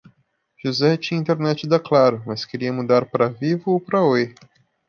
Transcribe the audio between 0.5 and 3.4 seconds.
José tinha internet da Claro, mas queria mudar pra